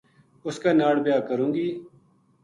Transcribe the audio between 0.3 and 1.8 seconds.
اِس کے ناڑ بیاہ کروں گی